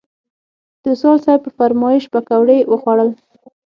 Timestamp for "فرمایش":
1.57-2.03